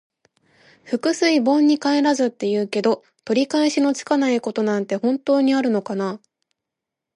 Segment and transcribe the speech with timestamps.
[0.83, 6.19] 「覆水盆に返らず」って言うけど、取り返しのつかないことなんて本当にあるのかな。